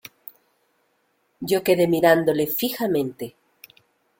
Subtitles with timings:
[1.41, 3.35] yo quedé mirándole fijamente: